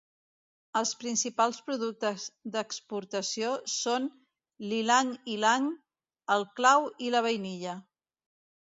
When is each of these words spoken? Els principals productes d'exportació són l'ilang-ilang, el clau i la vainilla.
Els 0.79 0.93
principals 1.03 1.59
productes 1.67 2.25
d'exportació 2.57 3.53
són 3.75 4.09
l'ilang-ilang, 4.73 5.71
el 6.39 6.51
clau 6.63 6.93
i 7.11 7.17
la 7.19 7.27
vainilla. 7.31 7.81